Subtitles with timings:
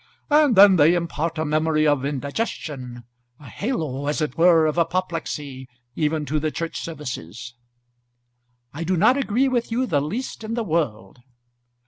[0.31, 3.03] And then they impart a memory of indigestion,
[3.39, 7.53] a halo as it were of apoplexy, even to the church services."
[8.73, 11.19] "I do not agree with you the least in the world."